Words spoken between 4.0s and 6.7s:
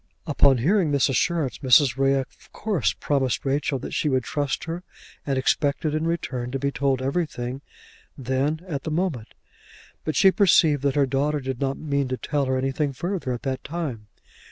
would trust her and expected in return to